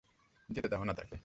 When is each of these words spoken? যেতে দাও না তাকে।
যেতে 0.49 0.67
দাও 0.67 0.83
না 0.83 0.93
তাকে। 0.93 1.15